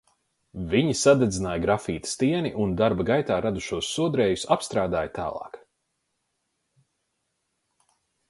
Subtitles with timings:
[0.69, 5.59] Viņi sadedzināja grafīta stieni un darba gaitā radušos sodrējus apstrādāja tālāk.